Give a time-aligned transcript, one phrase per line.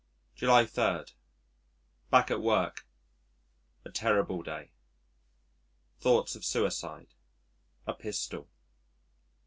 [0.33, 1.03] July 3.
[2.09, 2.87] Back at work.
[3.85, 4.71] A terrible day.
[5.99, 7.13] Thoughts of suicide
[7.85, 8.49] a pistol.